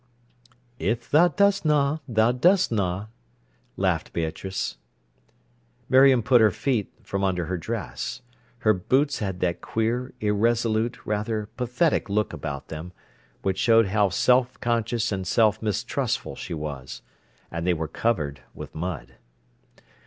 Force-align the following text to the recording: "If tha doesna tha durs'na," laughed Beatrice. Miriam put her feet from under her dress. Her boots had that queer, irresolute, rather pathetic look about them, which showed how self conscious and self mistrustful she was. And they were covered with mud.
"If 0.79 1.11
tha 1.11 1.31
doesna 1.37 1.99
tha 2.07 2.33
durs'na," 2.33 3.09
laughed 3.77 4.13
Beatrice. 4.13 4.77
Miriam 5.89 6.23
put 6.23 6.41
her 6.41 6.49
feet 6.49 6.91
from 7.03 7.23
under 7.23 7.45
her 7.45 7.55
dress. 7.59 8.23
Her 8.65 8.73
boots 8.73 9.19
had 9.19 9.41
that 9.41 9.61
queer, 9.61 10.11
irresolute, 10.19 10.97
rather 11.05 11.49
pathetic 11.55 12.09
look 12.09 12.33
about 12.33 12.69
them, 12.69 12.93
which 13.43 13.59
showed 13.59 13.89
how 13.89 14.09
self 14.09 14.59
conscious 14.59 15.11
and 15.11 15.27
self 15.27 15.61
mistrustful 15.61 16.35
she 16.35 16.55
was. 16.55 17.03
And 17.51 17.67
they 17.67 17.73
were 17.75 17.87
covered 17.87 18.41
with 18.55 18.73
mud. 18.73 19.17